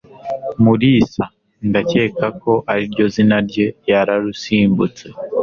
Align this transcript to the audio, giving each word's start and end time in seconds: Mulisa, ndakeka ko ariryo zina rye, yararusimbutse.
Mulisa, 0.63 1.25
ndakeka 1.67 2.27
ko 2.41 2.53
ariryo 2.71 3.05
zina 3.13 3.37
rye, 3.47 3.65
yararusimbutse. 3.89 5.05